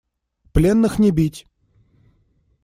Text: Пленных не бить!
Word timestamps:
Пленных 0.51 0.97
не 0.97 1.11
бить! 1.11 1.45